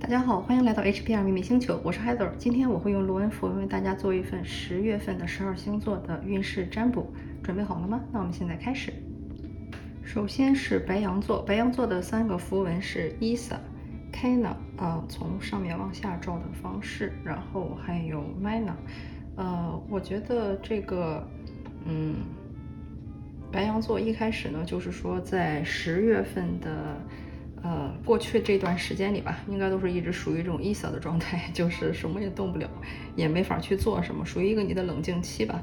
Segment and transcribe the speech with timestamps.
[0.00, 2.30] 大家好，欢迎来到 HPR 秘密星球，我是 Heather。
[2.38, 8.00] 今天我会用罗恩符为大家做一份十月份的十二星座的运势占卜，准备好了吗？
[8.12, 8.92] 那我们现在开始。
[10.04, 13.56] 首先是白羊座，白羊座的三个符文是 Isa、
[14.12, 18.74] Kana，啊，从上面往下照的方式，然后还有 Mina。
[19.34, 21.28] 呃，我觉得这个，
[21.84, 22.18] 嗯，
[23.50, 26.96] 白羊座一开始呢，就是说在十月份的。
[27.62, 32.68] 呃，过去这段时间里吧，应该都是一直属于这种 ISA 的状态， 就是什么也动不了，
[33.16, 35.62] 也没法去做什么，属于一个你的冷静期吧。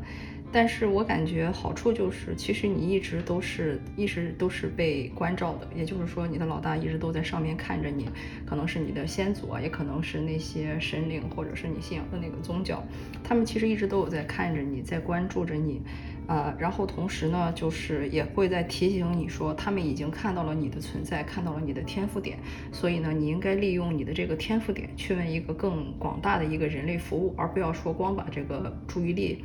[0.51, 8.07] 但是我感觉好处就是，其实你一直都是一直都是被关照的，也就是说，你的老大一直都在上面看着你，
[8.45, 12.81] 可能是你的先祖啊，也可能是那些神灵，或者是你信仰的那个宗教，
[13.21, 15.81] 他们其实一直都有在看着你，在关注着你。
[16.27, 22.37] 呃，然后同时呢，就是也会在提醒你说，他们已经看到了你的存在，看到了你的天赋点，
[22.71, 29.43] 所以呢，你应该利用你的这个天赋点，去为一个更广大的一个人类服务，而不要说光把这个注意力。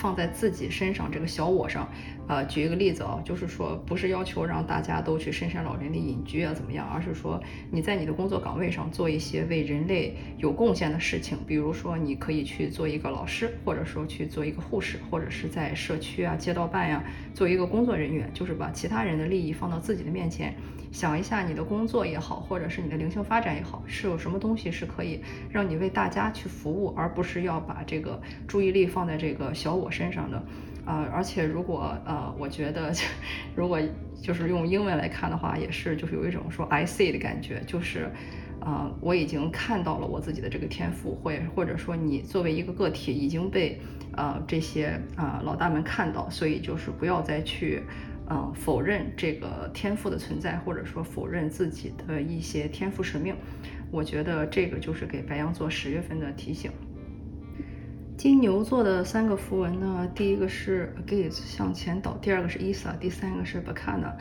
[0.00, 1.86] 放在自己身上这个小我上，
[2.26, 7.38] 呃，举一个例子啊，就是说不是要求让大家都去深山老林里隐居啊怎么样，而是说
[7.70, 20.54] 你在你的工作岗位上做一些为人类有贡献的事情，比如说你可以去做一个老师，或者说去做一个护士，或者是在社区啊街道办呀做一个工作人员，就是把其他人的利益放到自己的面前，
[20.90, 29.90] 想一下你的工作也好，或者是你的灵性发展也好，是有什么东西是可以让你为大家去服务，而不是要把这个注意力放在这个小我。
[29.90, 30.42] 身上的，
[30.86, 32.92] 呃，而且如果呃，我觉得
[33.56, 33.80] 如果
[34.22, 38.08] 就是用英文来看的话，也是就是有一种说 I see 的感觉，就是
[38.60, 43.80] 呃，我已经看到了我自己的这个天赋，或或者说你作为一个个体已经被
[44.12, 47.82] 呃这些啊老大们看到，所以就是不要再去
[48.30, 53.34] 嗯否认这个天赋的存在，或者说否认自己的一些天赋使命。
[53.90, 56.70] 我觉得这个就是给白羊座十月份的提醒。
[58.16, 64.12] 金牛座的三个符文呢，第一个是 Agaze 向前倒，第二个是 Isa，第三个是 Bacana。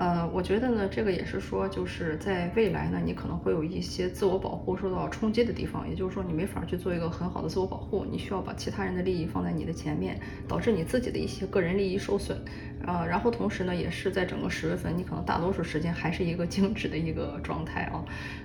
[0.00, 10.18] 呃，我觉得呢，这个也是说，就是在未来呢，你可能会有一些自我保护受到冲击的地方，也就是说，你没法去做一个很好的自我保护，你需要把其他人的利益放在你的前面，
[10.48, 12.42] 导致你自己的一些个人利益受损。
[12.86, 18.02] 呃，然后同时呢，也是在整个十月份，你可能大多数时间还是一个静止的一个状态啊，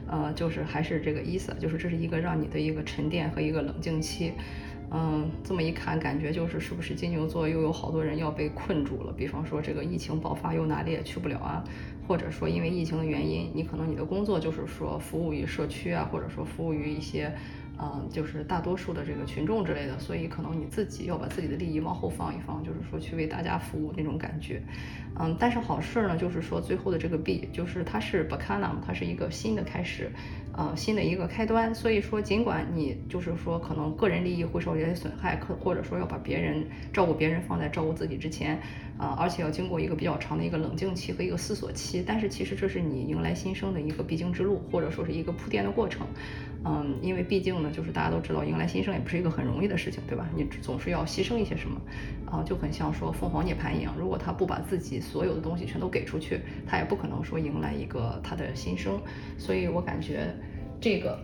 [0.07, 4.33] 呃，就是还是这个意思，就是这是一个让你的一个沉淀和一个冷静期。
[4.91, 9.11] 嗯，这么一看，感觉就是是不是金牛座又有好多人要被困住了？
[9.11, 11.63] 比方说这个疫情爆发，又哪里也去不了啊，
[12.07, 17.31] 或者说因为疫情的原因，你可能你的工作就是说服务于社区啊，或者说服务于一些。
[17.77, 24.63] 嗯，就是大多数的这个群众之类的，所以可能你自己要把自己的利益往后放一放，就是说去为大家服务那种感觉。
[25.19, 30.09] 嗯，但是好事呢，就是说最后的这个 B，就是它是 Bacana，它是一个新的 开始，
[30.57, 31.73] 呃，新的一个开端。
[31.75, 38.59] 所以说，尽管你就是说可能个人利益会受一些损害，可或者说要把别人照顾别人放在照顾自己之前，
[38.97, 46.07] 啊，而且要经过一个比较长的一个冷静期和一个思索期，但是其实这是你迎来新生的一个必经之路，或者说是一个铺垫的过程。
[46.67, 50.27] 嗯，因为毕竟呢，就是大家都知道，迎来新生也不是一个很容易的事情，对吧？
[50.35, 51.79] 你总是要牺牲一些什么，
[52.25, 58.99] 啊，就很像说凤凰涅槃一样，如果他不把自己所有的东西全都给出去，他也不可能说迎来一个他的新生。
[59.37, 60.35] 所以我感觉
[60.81, 61.19] 这个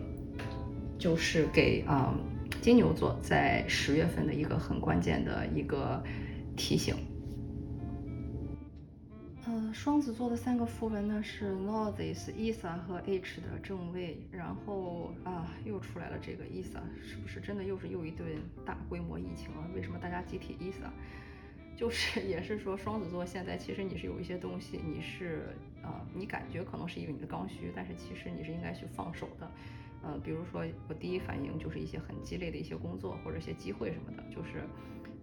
[0.96, 2.14] 就是给啊
[2.60, 6.00] 金牛座在十月份的一个很关键的一个
[6.56, 6.94] 提醒。
[9.44, 18.28] 呃双子座的三个符文呢是 Noses、Isa 和 H 的正位，然后啊又出来了这个 Isa，是不是真的又是又一顿
[18.64, 19.66] 大规模疫情啊？
[19.74, 20.88] 为什么大家集体 Isa？
[21.74, 25.48] 就是也是说双子座现在其实你是有一些东西，你是
[25.82, 29.50] 啊你感觉可能是因为你的刚需，但是其实你是应该去放手的。
[30.04, 34.62] 呃，比如说我第一反应就是一些很鸡肋的一些工作或者一些机会什么的，就是。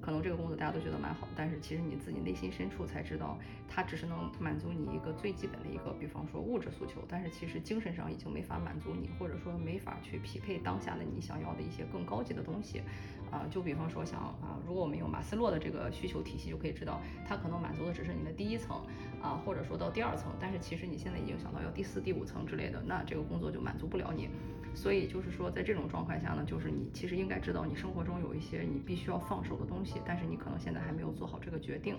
[0.10, 3.38] 可能这个工作大家都觉得蛮好，但是其实你自己内心深处才知道，
[3.68, 12.82] 它只是能满足你一个最基本的一个，比方说物质诉求，但是其实精神上已经没法满足你，或者说没法去匹配当下的你想要的一些更高级的东西。
[13.30, 18.82] 啊，就比方说像啊，如果我们用马斯洛的这个需求体系，就可以知道，它可能满足的只是你的第一层
[19.22, 24.28] 啊，或者说到第二层，但是其实你现在已经想到要第四、第五层之类的，那这个工作就满足不了你。
[24.74, 30.02] 所以就是说，在这种状态下呢，就是你其实应该知道，你生活中有一些你必须要放手的东西。
[30.06, 31.98] 但是你可能现在还没有做好这个决定。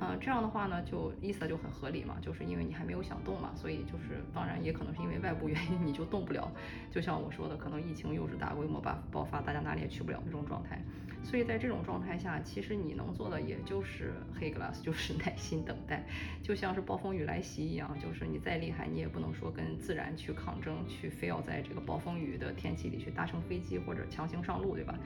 [0.00, 6.50] 嗯，这样的话呢，就意思就很合理嘛，就是因为你还没有想动嘛，所以就是当然也可能是因为外部原因你就动不了。
[6.90, 10.82] 就像我说的，可能疫情又是大规模爆爆发，大家哪里也去不了那种状态。
[11.22, 16.04] 所以在这种状态下，其实你能做的也就是黑 glass， 就是耐心等待，
[16.42, 24.98] 就像是暴风雨来袭一样，就是你再厉害，你也不能说跟自然去抗争，去非要在这个暴风雨的天气里去搭乘飞机或者强行上路，对吧？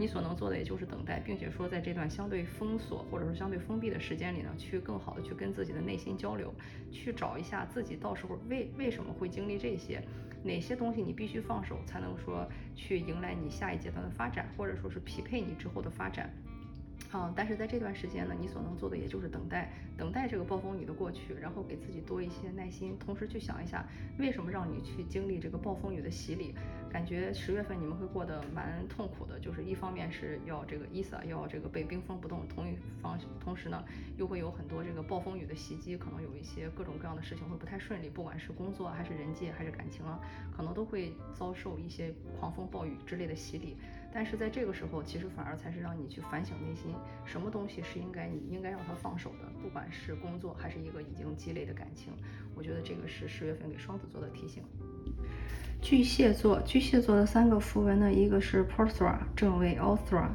[0.00, 6.54] 你所能做的也就是等待，并且说在这段相对封锁或者说相对封闭的时间里呢，去更好的去跟自己的内心交流，
[6.92, 10.00] 去找一下自己到时候为为什么会经历这些，
[10.42, 16.32] 哪些东西你必须放手，才能说去迎来你下一阶段的发展，或者说是匹配你之后的发展。
[17.10, 23.86] 啊，但是在这段时间呢，你所能做的也就是等待，等待这个暴风雨的过去，然后给自己多一些耐心，同时去想一下，
[24.18, 26.54] 为什么让你去经历这个暴风雨的洗礼？
[26.90, 33.82] 感觉十月份你们会过得蛮痛苦的，就是一方面是要这个伊萨要这个被冰封不动，同一方同时呢，
[34.18, 40.20] 又会有很多这个暴风雨的袭击，可能有一些各种各样的事情会不太顺利，不管是工作还是人际还是感情啊，
[40.54, 43.78] 可能都会遭受一些狂风暴雨之类的洗礼。
[44.12, 46.94] 但是在这个时候，其实反而才是让你去反省内心，
[47.24, 52.12] 什么东西是应该你应该让它放手的，不管是工作还是一个已经积累的感情。
[52.54, 54.62] 我觉得这个是十月份给双子座的提醒。
[55.80, 60.28] 巨蟹座，巨蟹座的三个符文呢，一个是 p o r t r a 正位，Authra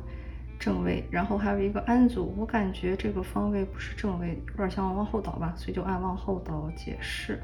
[0.59, 2.33] 正位，然后还有一个安祖。
[2.37, 7.41] 我感觉这个方位不是正位，有点像往后倒吧，所以就按往后倒解释。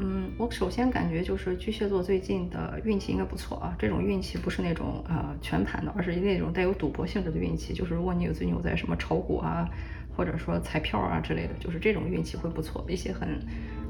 [0.00, 3.74] 嗯，我首先感觉就是巨蟹座最近的运气应该不错啊。
[3.76, 7.74] 这种运气不是那种呃全盘的，而是那种带有赌博性质的运气。
[7.74, 9.68] 就是如果你有最近有在什么炒股啊，
[10.16, 13.28] 或者说彩票啊之类的，就是这种运气会不错，一些很。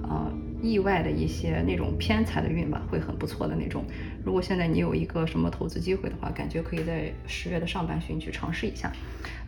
[0.02, 0.30] 啊，
[0.62, 3.84] 意外的一些那种偏财的运吧，会很不错的那种。
[4.24, 8.92] 如果现在你有一个什么投资机会的话，感觉可以在十月的上半旬去尝试一下。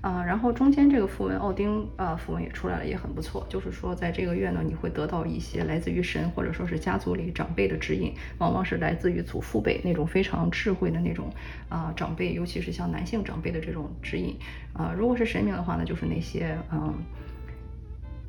[0.00, 3.46] 啊，然后中间这个符文奥丁啊，符文也出来了，也很不错。
[3.50, 11.30] 就是说，在这个月呢，你会得到一些来自于神或者说是家族里长辈的指引，往往是来自于祖父辈那种非常智慧的那种
[11.68, 14.34] 啊长辈，尤其是像男性长辈的这种指引。
[14.72, 16.94] 啊，如果是神明的话呢，就是那些嗯。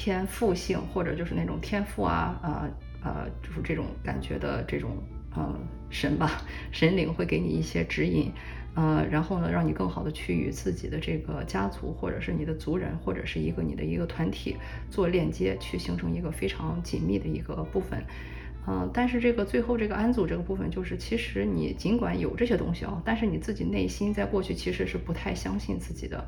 [0.03, 2.67] 天赋性或者就是那种天赋啊，呃
[3.03, 4.97] 呃，就是这种感觉的这种
[5.35, 5.53] 呃
[5.91, 8.31] 神吧，神灵会给你一些指引，
[8.73, 14.57] 呃，然后呢，让你更好的去与自己的这个家族或者是你的族人或者是一个你的一个团体
[14.89, 18.03] 做链接，去形成一个非常紧密的一个部分。
[18.67, 26.23] 嗯，但是这个最后这个安祖这个部分，就是其实你尽管有这些东西啊，但是你自己内心在过去其实是不太相信自己的，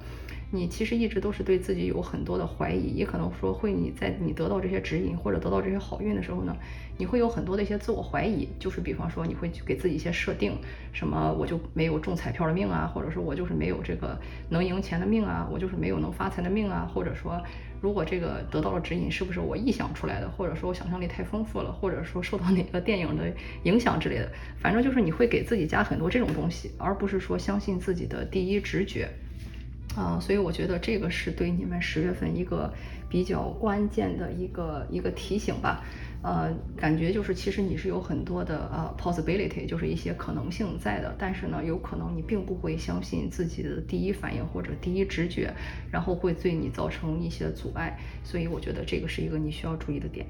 [0.50, 6.58] 你其实一直都是对自己有很多的怀疑，也可能说会你在你得到这些指引或者得到这些好运的时候呢，
[6.98, 10.58] 你会有很多的一些自我怀疑，就是比方说你会给自己一些设定，
[10.92, 14.20] 什么我就没有中彩票的命啊，或者说我就是没有这个
[14.50, 17.40] 能赢钱的命啊，我就是没有能发财的命啊，或者说。
[17.84, 23.30] 如果这个得到了指引，是不是我臆想出来的，或者说我想象力太丰富了，或者说受到哪个电影的
[23.64, 29.10] 影响之类的，反正就是你会给自己加很多这种东西，而不是说相信自己的第一直觉。
[29.98, 32.74] 啊，所以我觉得这个是对你们十月份一个
[33.10, 35.84] 比较关键的一个一个提醒吧。
[36.24, 45.54] 呃，感觉就是其实你是有很多的呃 possibility，就是一些可能性在的，但是呢，有可能你并不会相信自己的第一反应或者第一直觉，
[45.92, 48.00] 然后会对你造成一些阻碍。
[48.24, 50.26] 所以我觉得这个是一个你需要注意的点。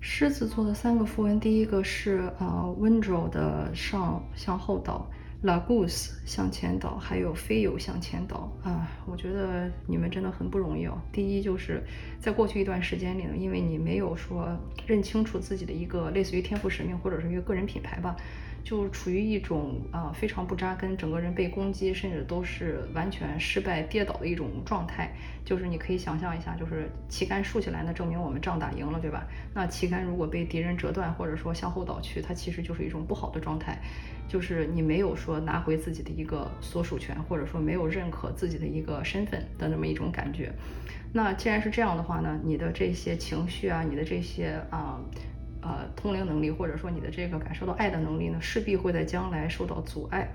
[0.00, 5.08] 狮子座的三个符文，第一个是呃 window 的上向后倒。
[5.44, 8.88] 拉古斯向前倒，还有飞友向前倒啊！
[9.04, 10.98] 我觉得你们真的很不容易哦。
[11.12, 11.82] 第一，就是
[12.18, 18.16] 在过去一段时间里呢，因为你没有说认清楚自己的一个类似于天赋使命或者是一个个人品牌吧。
[18.64, 25.12] 就处于一种啊非常不扎根，整个人被攻击，甚至都是完全失败跌倒的一种状态。
[25.44, 29.26] 就是你可以想象一下，就是旗杆竖起来，那证明我们仗打赢了，对吧？
[29.52, 33.78] 那旗杆如果被敌人折断，或者说向后倒去，它其实就是一种不好的状态。
[34.26, 40.50] 就是你没有说拿回自己的一个所属权，或者说没有认可自己的一个身份的那么一种感觉。
[41.12, 44.98] 那既然是这样的话呢，你的这些情绪啊，你的这些啊。
[45.64, 50.30] 呃通灵能力或者说你的这个感受到爱的能力呢，势必会在将来受到阻碍。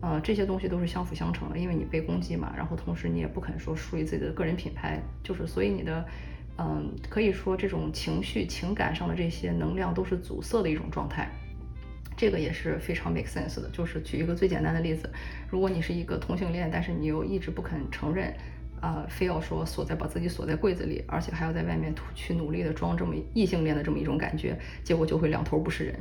[0.00, 6.04] 呃，这些东西都是相辅相成的，因为你被攻击嘛，然后同时你也不肯说属于自己的个人品牌，就是所以你的，
[6.58, 11.30] 嗯，可以说这种情绪、情感上的这些能量都是阻塞的一种状态。
[12.16, 13.70] 这个也是非常 make sense 的。
[13.72, 15.08] 就是举一个最简单的例子，
[15.48, 18.34] 如果你是一个同性恋，但是你又一直不肯承认。
[18.82, 25.94] 啊，非要说锁在把自己锁在柜子里，而且还要在外面去努力的装这么异性恋的这么一种感觉，结果就会两头不是人，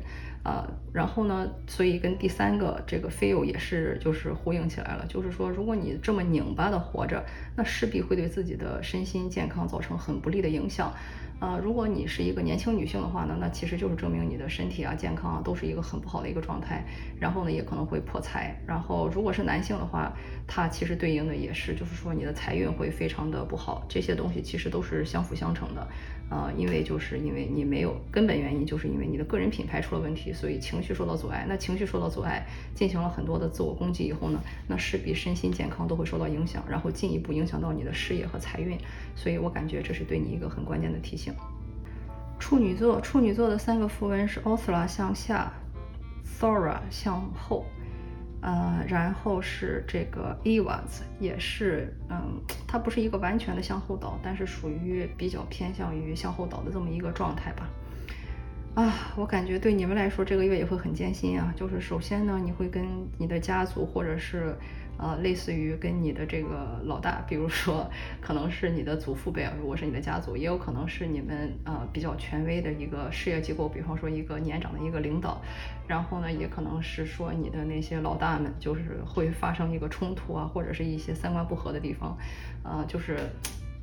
[0.43, 7.23] 啊，然后呢，所以跟第三个这个 feel 也是就是呼应起来了，就是说如果你这么拧巴的活着，
[7.55, 10.91] 那势必会对自己的身心健康造成很不利的影响。
[11.41, 16.85] 啊，如果你是一个年轻女性的话呢，那其实就是证明你的身体啊、健康啊都是一个很不好的一个状态，
[17.19, 18.55] 然后呢也可能会破财。
[18.67, 20.13] 然后如果是男性的话，
[20.45, 23.83] 它其实对应的也是，就是说你的财运会非常的不好。
[23.89, 25.87] 这些东西其实都是相辅相成的。
[26.31, 31.45] 啊，因为就是因为你没有根本原因，就是因为你的个人品牌出了问题，所以情绪受到阻碍。
[31.45, 38.77] 那情绪受到阻碍，进行了很多的自我攻击以后呢，那势必身心健康都会受到影响，然后进一步影响到你的事业和财运。
[39.13, 41.33] 所以我感觉这是对你一个很关键的提醒。
[42.39, 45.51] 处女座，处女座的三个符文是 o s l a 向下
[46.39, 47.65] ，Thora 向后。
[48.41, 57.69] 呃，然后是这个 Evans，也是，嗯，它不是一个完全的向后倒，但是属于比较偏向于向后倒的这么一个状态吧。
[58.73, 61.53] 啊，我感觉对你们来说这个月也会很艰辛啊。
[61.55, 62.83] 就是首先呢，你会跟
[63.17, 64.55] 你的家族或者是。
[65.01, 67.89] 呃，类似于跟你的这个老大，比如说
[68.21, 75.41] 可能是你的祖父辈，如果是你的家族，也有可能是你们呃比较权威的一个事业机构，比方说一个年长的一个领导，
[75.87, 82.15] 然后呢，也可能是说你的那些老大们，就是会发生一个冲突啊，或者是一些三观不合的地方，
[82.63, 83.17] 呃，就是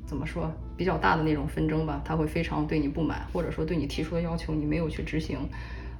[0.05, 5.37] 怎么说比较大的那种纷争吧，他会非常对你不满，或者说对你提出的要求你没有去执行。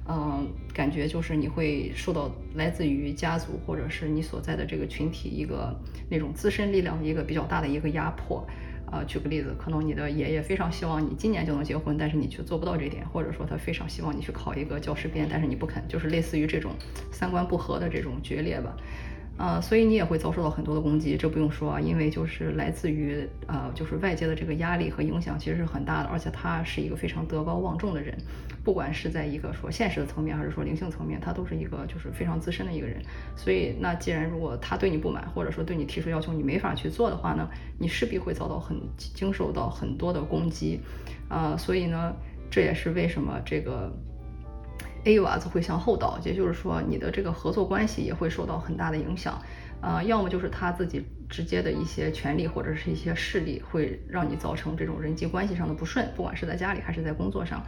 [0.08, 5.74] 嗯，感觉就是你会受到来自于家族或者是你所在的这个群体一个
[6.08, 8.46] 那种自身力量一个比较大的一个压迫。
[8.90, 16.72] 啊，举个例子，可能你的爷爷非常希望你今年就能结婚，但是你却做不到这点，或者说他非常希望你去考一个教师编，但是你不肯，就是类似于这种
[17.12, 18.76] 三观不合的这种决裂吧。
[19.36, 28.14] 呃，所以你也会遭受到很多的攻击，这不用说啊，因为就是来自于呃，就是外界的这个压力和影响其实是很大的，而且他是一个非常德高望重的人，
[28.62, 33.00] 不管是在一个说现实的层面，还是说灵性层面，他都是一个就是非常资深的一个人。
[33.34, 40.80] 所以那既然如果他对你不满，或者说对你提出要求你没法去做的话呢，你势必会遭到很经受到很多的攻击，
[41.30, 42.14] 啊，所以呢，
[42.50, 43.90] 这也是为什么这个。
[45.04, 49.40] A 娃子会向后倒，也就是说，你的这个合作关系也会受到很大的影响。
[49.82, 57.62] 呃，要么就是他自己直接的一些权利或者是一些势力，会让你造成这种人际关系上的不顺，不管是在家里还是在工作上。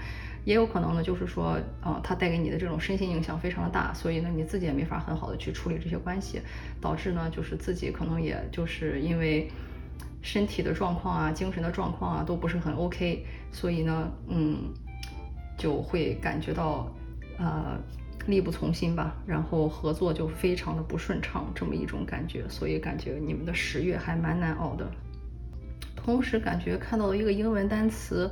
[0.45, 6.43] 也有可能呢，就是说，呃，他带给你的这种身心影响非常的大，所以呢，你自己也没法很好的去处理这些关系，
[6.83, 9.51] 导致呢，就是自己可能也就是因为
[10.21, 14.71] 身体的状况啊、精神的状况啊都不是很 OK，所以呢，嗯，
[15.57, 16.93] 就会感觉到。
[17.43, 17.77] 呃，
[18.27, 24.89] 力不从心吧，然后合作就非常的不顺畅，这么一种感觉，所以感觉你们的十月还蛮难熬的。
[25.97, 28.31] 同时感觉看到了一个英文单词，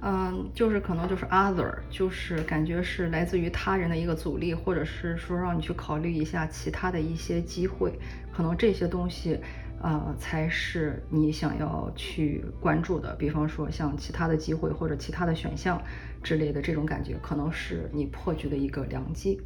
[0.00, 7.92] 嗯，就是可能就是 other，就是感觉是来自于他人的一个阻力，或者是说让你去考虑一下其他的一些机会，
[8.32, 9.38] 可能这些东西。
[9.82, 13.16] 呃，才是你想要去关注的。
[13.16, 15.82] 比方说，像其他的机会或者其他的选项
[16.22, 19.40] 之类的，这种感觉可能是你破局的一个良机。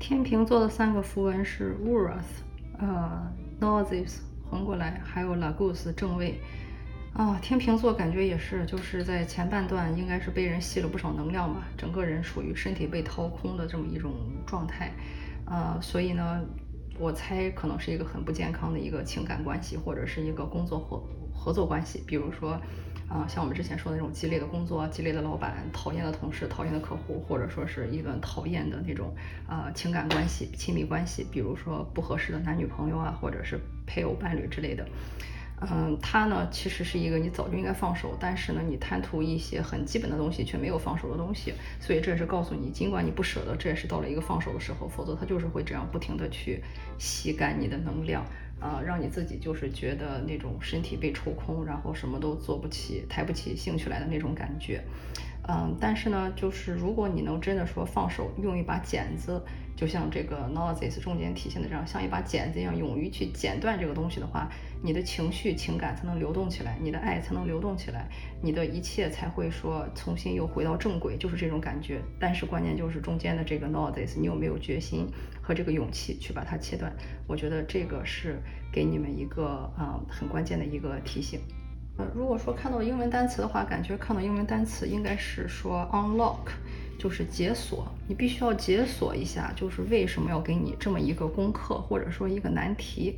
[0.00, 2.42] 天平座的三个符文是 Uranus，
[2.78, 6.40] 呃 n o s i s 横过来，还有 Lagus 正位。
[7.12, 14.12] 啊，天平座感觉也是，就是在前半段应该是被人吸了不少能量吧，整个人属于身体被掏空的这么一种
[14.44, 14.92] 状态。
[15.46, 16.44] 呃，所以呢。
[16.98, 22.02] 我猜可能是一个很不健康的一个情感关系，或者是一个工作合合作关系。
[22.06, 22.60] 比如说，
[23.08, 29.14] 啊，像我们之前说的那种激烈的工作、激烈的老板、讨厌的同事、讨厌的客户，或者说是一段讨厌的那种
[29.46, 31.26] 啊情感关系、亲密关系。
[31.32, 34.86] 比如说不合适的男女朋友啊，或者是配偶伴侣之类的。
[35.60, 46.62] 嗯，他呢其实是一个你早就应该放手，但是呢你贪图一些很基本的东西却没有放手的东西，所以这也是告诉你，尽管你不舍得，这也是到了一个放手的时候，否则他就是会这样不停的去
[46.98, 48.26] 吸干你的能量，
[48.60, 54.84] 啊，让你自己就是觉得那种身体被抽空，然后什么都做不起、抬不起兴趣来的那种感觉。
[55.46, 59.42] 嗯，但是呢，就是如果你能真的说放手，用一把剪子。
[59.76, 64.48] 就像这个 n o s i s 中间体现的这样，像一把剪子一样，勇于去剪断这个东西的话，
[64.80, 68.08] 你的情绪、情感才能流动起来，你的爱才能流动起来，
[68.40, 72.00] 你的一切才会说重新又回到正轨，就是这种感觉。
[72.20, 75.08] 但是关键就是中间的这个 n o s i s 你有没有决心
[75.42, 76.94] 和这个勇气去把它切断？
[77.26, 78.40] 我觉得这个是
[78.72, 81.40] 给你们一个啊很关键的一个提醒。
[81.96, 86.52] 呃，如果说看到英文单词的话，感觉看到英文单词应该是说 unlock。
[86.96, 93.14] 就是解锁，你必须要解锁一下，就是为什么要给你这么一个功课，或者说一个难题。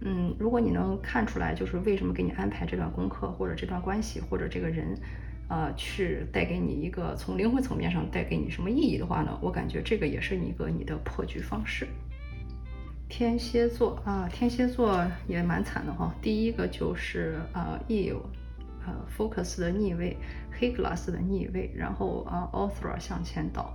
[0.00, 4.94] 嗯，如果你能看出来，就是为什么给你安排这段功课，或者这段关系，或者这个人，
[5.48, 9.38] 呃，去带给你一个从灵魂层面上带给你什么意义的话呢？
[9.40, 11.86] 我感觉这个也是一个你的破局方式。
[13.10, 16.14] 天蝎座啊，天蝎座也蛮惨的哈。
[16.22, 18.14] 第一个就是啊，E，
[18.86, 20.16] 呃，Focus 的逆位，
[20.52, 23.74] 黑 Glass 的逆位，然后啊，Author 向前倒。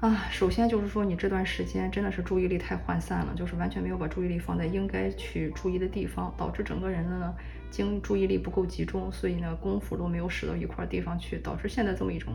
[0.00, 7.34] 啊，首先就是说，你这段时间真的是注意力太涣散了，就是完全没有把注意力放在应该去注意的地方，导致整个人的呢，
[7.70, 12.34] 精注意力不够集中，所以呢，功夫都没有使到一块地方去，导致现在这么一种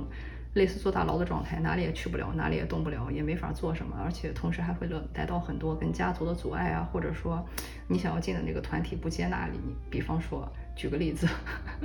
[0.54, 7.46] 类似坐大牢的状态，哪里也去不了，哪里也动不了，也没法做什么，而且同时还会来到很多跟家族的阻碍啊，或者说
[7.88, 10.52] 你想要进的那个团体不接纳你，比方说。
[10.80, 11.28] 举个例子，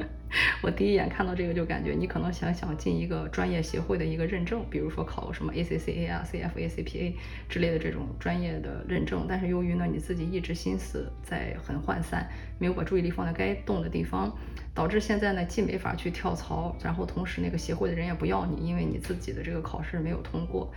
[0.63, 7.13] 我第一眼看到这个就感觉你可能想想进一个专业协会的一个认证，比如说考什么 ACCA 啊、CFA、CPA
[7.49, 12.29] 之类的这种专业的认证，但是由于呢你自己一直心思在很涣散，
[12.61, 14.33] 没有把注意力放在该动的地方，
[14.73, 20.73] 导致现在呢既没法去跳槽，然后同时那个协会的人也不要你，因为你自己的这个考试没有通过。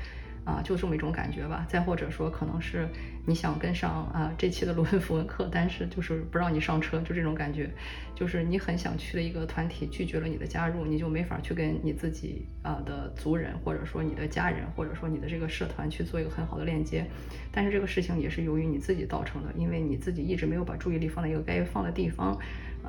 [0.48, 1.66] 啊，就这么一种感觉吧。
[1.68, 2.88] 再或者说，可能是
[3.26, 7.70] 你想跟上啊这期的罗恩 符文课，但是就是不让你上车，就这种感觉。
[8.16, 17.06] 就是你很想去的一个团体拒绝了你的加入，你就没法去跟你自己啊的族人，或者说你的家人，或者说你的这个社团去做一个很好的链接。
[17.52, 22.40] 但是这个事情也是由于你自己造成的，因为你自己一直没有把注意力放在一个该放的地方。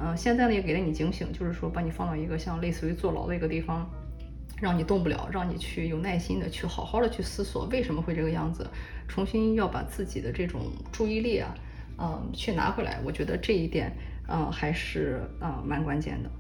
[0.00, 3.91] 嗯，现在呢也给了你警醒，就是说把你放到一个像类似于坐牢的一个地方。
[4.61, 8.69] 让你动不了，让你去有耐心的去好好的去思索为什么会这个样子，
[9.07, 10.62] 重新要把自己的这种
[10.93, 11.55] 注意力啊，
[11.99, 13.00] 嗯，去拿回来。
[13.05, 13.97] 我觉得这一点，
[14.29, 16.31] 嗯，还是啊蛮关键的。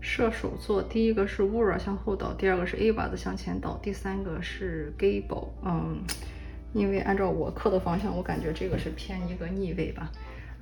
[0.00, 5.48] 射手座，第一个是 w r a 向后倒，第二个是 A 把子向前倒，第三个是 Gable。
[5.64, 6.00] 嗯，
[6.72, 10.12] 因为按照我刻的方向，我感觉这个是偏一个逆位吧。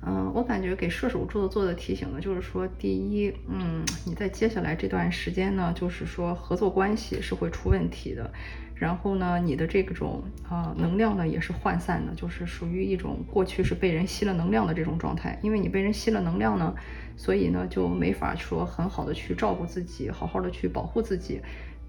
[0.01, 8.31] 嗯，我感觉给射手座做的提醒呢，就是说，第一，嗯，你在接下来这段时间呢，就是说合作关系是会出问题的，
[8.75, 16.75] 然后呢，你的这种啊能量呢也是涣散的，就是属于一种过去是被人吸了能量的这种状态，因为你被人吸了能量呢，
[17.17, 21.41] 所以呢就没法说很好的去照顾自己，好好的去保护自己。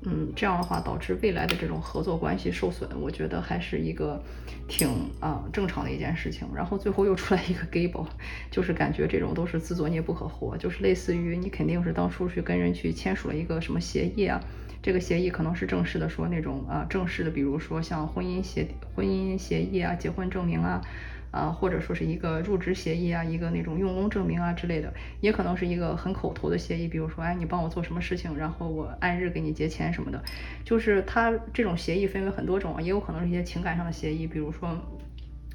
[0.02, 4.22] 嗯，这样的话导致未来的这种合作关系受损，我觉得还是一个
[4.68, 4.88] 挺
[5.20, 6.46] 啊正常的一件事情。
[6.54, 8.06] 然后最后又出来一个 Gable，
[8.50, 14.40] 就是感觉这种都是自作孽不可活，就是类似于你肯定是当初去跟人去签署了一个什么协议啊，
[14.82, 20.80] 这个协议可能是正式的，说那种啊正式的，比如说像婚姻协婚姻协议啊、结婚证明啊。
[21.30, 30.22] 啊，或者说是一个入职协议啊，一个那种用工证明啊之类的，也可能是一个很口头的协议，比如说，哎，你帮我做什么事情，然后我按日给你结钱什么的。
[30.64, 34.76] 就是它这种协议分为很多种，也有可能是一些情感上的协议，比如说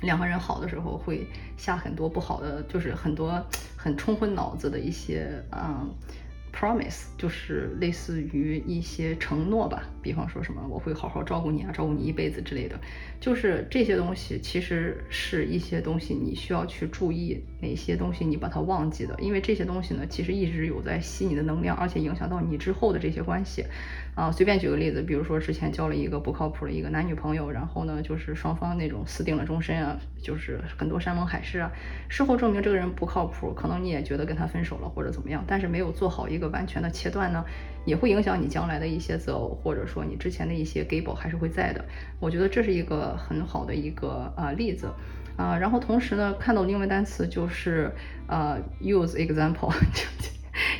[0.01, 1.25] 两个人好的时候会
[1.57, 5.93] 下很多不好的，就是很多很冲昏脑子的一些，嗯。
[6.53, 12.79] Promise 就是类似于一些承诺吧，比方说什么我会好好照顾你啊，照顾你一辈子之类的，
[13.19, 23.65] 就是这些东西其实是一些东西你需要去注意哪些东西你把它忘记的，因为这些东西呢其实一直有在吸你的能量，而且影响到你之后的这些关系。
[24.13, 31.71] 啊，随便举个例子，比如说之前交了一个不靠谱的一个男女朋友，然后呢就是双方那种私定了终身啊，就是很多山盟海誓啊，
[32.09, 37.45] 事后证明这个人不靠谱，可能你也觉得跟他分手了或者怎么样，但是没有做好一个完全的切断呢，
[37.85, 41.83] 也会影响你将来的一些择偶，或者说你之前的一些 gable 还是会在的。
[42.19, 44.87] 我觉得这是一个很好的一个啊例子
[45.37, 47.91] 啊，然后同时呢看到英文单词就是
[48.27, 49.73] 呃 use example。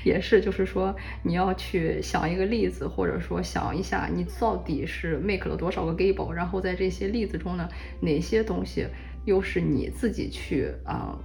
[0.03, 7.69] 也是，就是说你要去想一个例子，或者说想一下你到底是 make 了多少个 gable，然后在这些例子中呢，
[8.01, 8.87] 哪些东西
[9.25, 11.17] 又是你自己去啊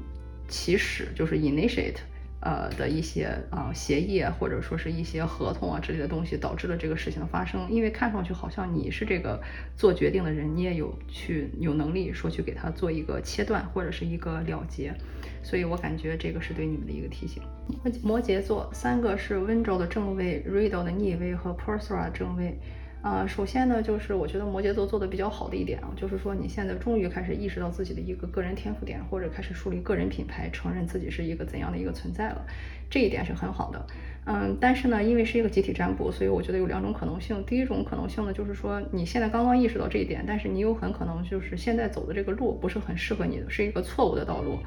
[0.46, 1.96] 起始，就是 initiate。
[2.40, 7.70] 呃的一些啊协议啊，或者说是一些合同啊之类的东西，导致了这个事情的发生。
[7.70, 9.40] 因为看上去好像你是这个
[9.76, 14.94] 做决定的人，你也有去有能力说去给他做一个切断或者是一个了结，
[15.42, 17.42] 所以我感觉这个是对你们的一个提醒。
[18.02, 22.58] 摩羯座三个是温州的正位，Riddle 的逆位和 Persra 正位。
[23.06, 32.44] 啊，首先呢，就是我觉得摩羯座做的比较好的一点啊，就是说你现在终于开始意识到自己的一个个人天赋点，或者开始树立个人品牌，承认自己是一个怎样的一个存在了，
[32.88, 33.86] 这一点是很好的。
[34.28, 37.40] 嗯，但是呢，因为是一个集体占卜，所以我觉得有两种可能性。
[37.46, 44.58] 第一种可能性呢，就是说你现在刚刚意识到这一点，但是你有很可能就是现在走的这个路不是很适合你的，是一个错误的道路。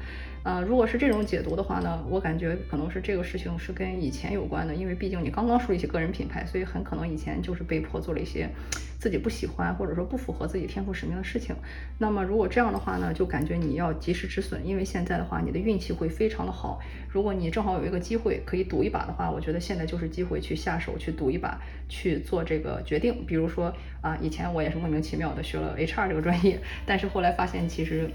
[0.44, 8.48] 呃，如果是这种解读的话呢，我感觉可能是这个事情是跟以前有关的，因为毕竟你刚刚树立起个人品牌，所以很可能以前就是被迫做了一些
[9.00, 11.56] 自己不喜欢或者说不符合自己天赋使命的事情。
[11.98, 16.78] 那么如果这样的话呢，就感觉你要及时止损，因为现在的话你的运气会非常的好。
[17.08, 21.58] 如果你正好有一个机会可以赌一把的话，我觉得现在就是机会去下手去赌一把，
[21.88, 23.24] 去做这个决定。
[23.26, 28.10] 比如说啊，以前我也是莫名其妙的学了 HR 这个专业，但是后来发现其实。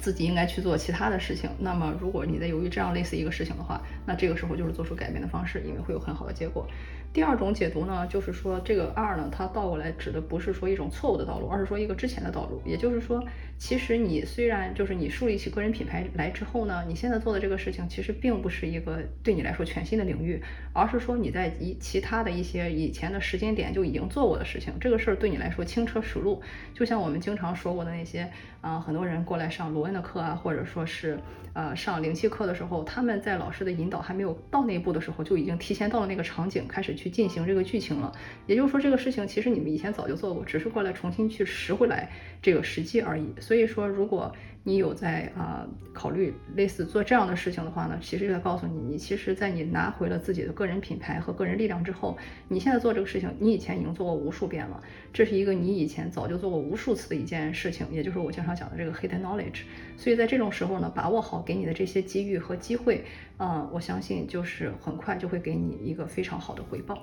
[0.00, 1.50] 自己应该去做其他的事情。
[1.58, 6.64] 那么，如果你在犹豫这样类似一个事情的话，那这个时候就是做出改变的方式，因为会有很好的结果。
[7.12, 12.62] 第二种解读呢，就是说这个二呢，它倒过来指的不是说一种错误的道路，而是说一个之前的道路。
[12.64, 13.24] 也就是说，
[13.56, 20.40] 其实你虽然就是你树立起个人品牌来之后呢，你现在做的这个事情其实并不是一个对你来说全新的领域，
[20.72, 24.72] 而是说你在一其他的一些以前的时间点就已经做过的事情。
[24.78, 26.40] 这个事儿对你来说轻车熟路，
[26.72, 31.18] 就像我们经常说过的那些啊，很多人过来上罗恩的课啊，或者说是
[31.52, 38.12] 呃上灵气课的时候，他们在老师的引导还没有到那一步的时候，就已经提前到了那个场景，开始去进行这个剧情了。
[38.46, 42.10] 也就是说，这个事情其实你们以前早就做过，只是过来重新去拾回来
[42.42, 43.32] 这个时机而已。
[43.40, 52.18] 所以说，如果你有在啊考虑类似做这样的事情的话呢，其实就在告诉你，你其实，在你拿回了自己的个人品牌和个人力量之后，
[52.48, 54.82] 你现在做这个事情，你以前已经做过无数遍了。
[55.12, 59.62] 这是一个你以前早就做过无数次的一件事情，也就是我经常讲的这个 hidden knowledge。
[59.96, 63.04] 所以在这种时候呢，把握好给你的这些机遇和机会，
[63.38, 66.98] 啊，我相信就是很快就会给你一个非常好的回报。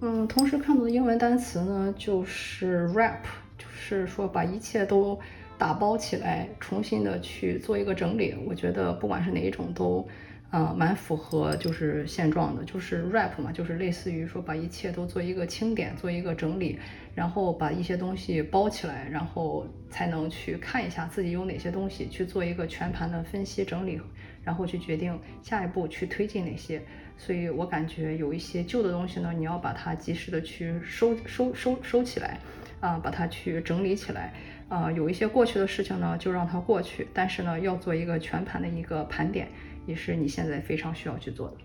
[0.00, 3.20] 嗯，同时看到的英文单词呢，就是 wrap，
[3.56, 5.18] 就是说把一切都
[5.60, 8.34] 打包起来，重新的去做一个整理。
[8.46, 10.08] 我觉得不管是哪一种都，
[10.50, 12.64] 呃，蛮符合就是现状的。
[12.64, 16.78] 就是 rap 嘛，就是类似于说把一切都做一个清点，做一个整理，
[17.14, 24.00] 然后把一些东西包起来，然后才能去看一下自己有哪些东西，去做一个全盘的分析整理，
[24.42, 26.80] 然后去决定下一步去推进哪些。
[27.18, 32.38] 所以我感觉有一些旧的东西呢，你要把它及时的去收收收收起来，
[32.80, 34.32] 啊，把它去整理起来，
[34.70, 39.48] 啊，有一些过去的事情呢，就让它过去，但是呢，要做一个全盘的一个盘点，
[39.84, 41.56] 也是你现在非常需要去做的。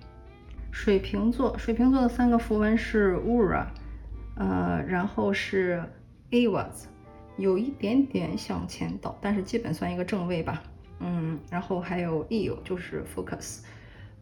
[0.72, 3.68] 水瓶座，水瓶座的三个符文是 Ura，
[4.36, 5.84] 呃，然后是
[6.32, 6.86] Avas，
[7.38, 10.63] 有一点点向前倒，但是基本算一个正位吧，
[11.00, 13.60] 嗯，然后还有 E，就是 Focus。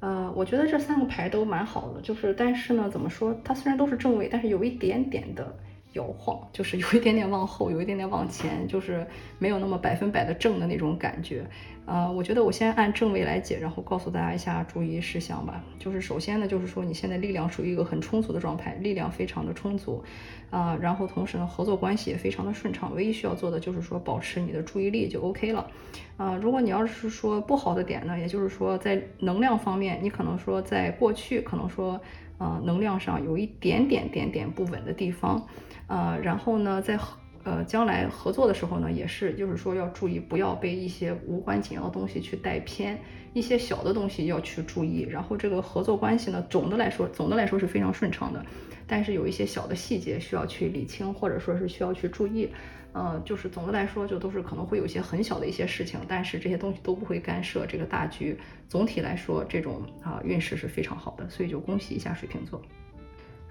[0.01, 5.55] 呃，我觉得这三个牌都蛮好的，就是但是呢，怎么说，它虽然都是正位，但是有一点点的
[5.93, 9.05] 摇晃，就是有一点点往后，有一点点往前，就是
[9.39, 11.45] 没有那么百分百的正的那种感觉。
[11.85, 15.61] 呃，我觉得我先按正位来解，然后告诉大家一下注意事项吧。
[15.77, 20.01] 就是首先呢，就是说你现在力量属于一个很充足的状态，力量非常的充足，
[20.49, 22.95] 啊，然后同时呢，合作关系也非常的顺畅。
[22.95, 25.69] 唯一需要做的就是说保持你的注意力就 OK 了。
[26.15, 31.99] 啊，如果你要是说不好的点呢，也就是说在能量方面，你可能说在过去可能说，
[32.37, 35.45] 呃，能量上有一点点点点不稳的地方，
[35.93, 36.97] 呃，然后呢，在。
[37.45, 42.97] 呃，将来合作的时候呢，也是，就是说要注意，不要被一些无关紧要的东西去带偏，
[43.33, 45.01] 一些小的东西要去注意。
[45.01, 48.45] 然后这个合作关系呢，总的来说，总的来说是非常顺畅的，
[48.87, 52.49] 但是有一些小的细节需要去理清，或者说是需要去注意。
[52.93, 58.39] 呃，就是总的来说，就都是可能会有一些很小的一些事情，但是这些东西都不会干涉这个大局。
[58.69, 62.61] 总体来说，这种啊运势是非常好的，所以就恭喜一下水瓶座。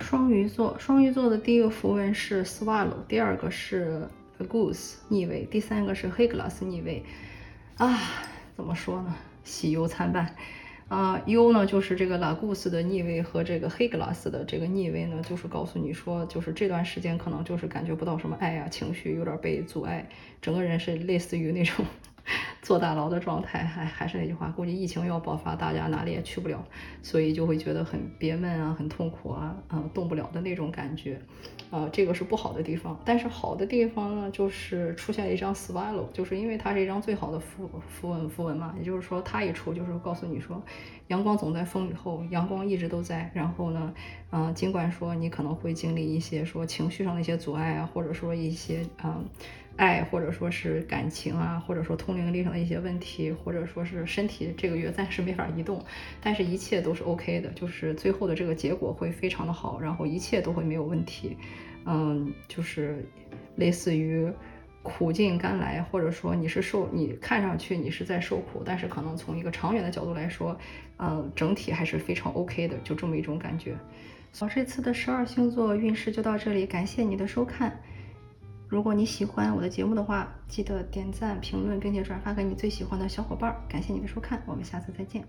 [0.02, 4.02] 双鱼座，双鱼座的第一个符文是 swallow，第二个是
[4.40, 7.02] goose 逆位，第三个是黑 glass 逆位。
[7.76, 7.98] 啊，
[8.56, 9.14] 怎么说呢？
[9.44, 10.34] 喜忧参半。
[10.88, 20.06] 啊，忧呢就是这个 la goose 的逆位和这个黑 glass 的这个逆位呢，就是告诉你说，就是这段时间可能就是感觉不到什么爱呀，情绪有点被阻碍，
[20.42, 21.86] 整个人是类似于那种。
[22.62, 26.64] 坐大牢的状态，还还是那句话，估计疫情要爆发，大家哪里也去不了，
[27.02, 31.20] 所以就会觉得很憋闷啊，很痛苦啊，嗯，动不了的那种感觉，
[31.70, 32.98] 啊，这个是不好的地方。
[33.04, 40.62] 但是好的地方呢，就是出现了一张 swallow，就是因为它是一张最好的符符文符文嘛，也就是说它一出就是告诉你说，
[41.08, 43.30] 阳光总在风雨后，阳光一直都在。
[43.34, 43.92] 然后呢，
[44.30, 49.24] 嗯，尽管说你可能会经历一些说情绪上的一些阻碍啊，或者说一些嗯。
[49.76, 55.82] 爱或者说是感情啊，或者说通灵力上的一些问题，或者说是身体这个月暂时没法移动，
[56.20, 61.36] 但是一切都是 OK 的，就是最后的这个结果会非常的好，然后一切都会没有问题。
[61.84, 63.04] 嗯，就是
[63.56, 64.30] 类似于
[64.82, 70.56] 苦尽甘来，或者说你是受你看上去你是在受苦，但是可能从一个长远的角度来说，
[70.98, 73.74] 嗯，整体还是非常 OK 的，就这么一种感觉。
[74.38, 77.80] 好，这次的十二星座运势就到这里，感谢你的收看。
[78.72, 83.54] 如果你喜欢我的节目的话，记得点赞、评论，并且转发给你最喜欢的小伙伴。
[83.68, 85.22] 感谢你的收看，我们下次再见。